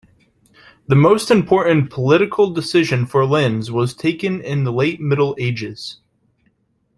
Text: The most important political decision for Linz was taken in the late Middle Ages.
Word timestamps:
The 0.87 0.95
most 0.95 1.29
important 1.29 1.91
political 1.91 2.49
decision 2.49 3.05
for 3.05 3.23
Linz 3.23 3.69
was 3.71 3.93
taken 3.93 4.41
in 4.41 4.63
the 4.63 4.73
late 4.73 4.99
Middle 4.99 5.35
Ages. 5.37 5.97